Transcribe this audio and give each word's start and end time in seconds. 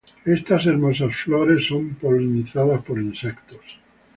Estas 0.25 0.65
hermosas 0.65 1.15
flores 1.15 1.67
son 1.67 1.91
polinizadas 1.93 2.81
por 2.83 2.97
insectos. 2.99 3.77